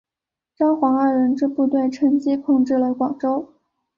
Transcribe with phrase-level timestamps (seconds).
[0.55, 3.53] 张黄二人之部队趁机控制了广州。